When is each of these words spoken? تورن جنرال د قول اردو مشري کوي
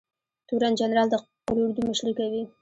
تورن 0.47 0.73
جنرال 0.79 1.07
د 1.11 1.15
قول 1.45 1.59
اردو 1.63 1.81
مشري 1.89 2.13
کوي 2.19 2.43